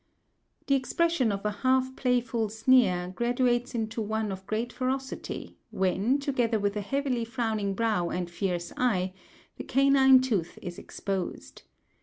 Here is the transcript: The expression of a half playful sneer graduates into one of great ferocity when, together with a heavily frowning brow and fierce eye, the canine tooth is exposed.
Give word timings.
The 0.65 0.73
expression 0.73 1.31
of 1.31 1.45
a 1.45 1.51
half 1.61 1.95
playful 1.95 2.49
sneer 2.49 3.09
graduates 3.15 3.75
into 3.75 4.01
one 4.01 4.31
of 4.31 4.47
great 4.47 4.73
ferocity 4.73 5.59
when, 5.69 6.17
together 6.17 6.59
with 6.59 6.75
a 6.75 6.81
heavily 6.81 7.23
frowning 7.23 7.75
brow 7.75 8.09
and 8.09 8.27
fierce 8.27 8.73
eye, 8.77 9.13
the 9.57 9.63
canine 9.63 10.19
tooth 10.19 10.57
is 10.59 10.79
exposed. 10.79 11.61